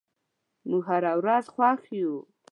[0.69, 2.13] موږ هره ورځ خوښ یو.